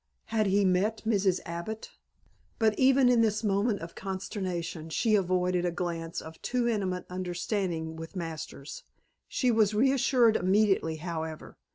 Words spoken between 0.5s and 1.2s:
met